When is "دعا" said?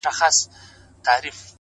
0.03-0.13, 0.19-0.29, 1.05-1.19, 1.19-1.21